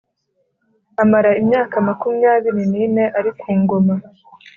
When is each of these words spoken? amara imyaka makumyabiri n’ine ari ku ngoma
amara 1.01 1.31
imyaka 1.41 1.75
makumyabiri 1.87 2.63
n’ine 2.71 3.05
ari 3.17 3.31
ku 3.39 3.47
ngoma 3.59 3.95